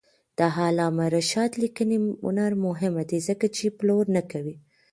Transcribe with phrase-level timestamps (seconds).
[0.37, 4.55] د علامه رشاد لیکنی هنر مهم دی ځکه چې پلور نه کوي.